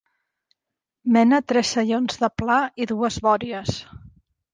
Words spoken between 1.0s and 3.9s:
Mena tres saions de pla i dues bòries.